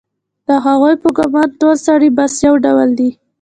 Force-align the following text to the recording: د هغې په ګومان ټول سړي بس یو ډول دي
د 0.47 0.49
هغې 0.65 0.93
په 1.01 1.09
ګومان 1.17 1.49
ټول 1.59 1.75
سړي 1.87 2.09
بس 2.17 2.33
یو 2.45 2.53
ډول 2.65 2.89
دي 2.99 3.09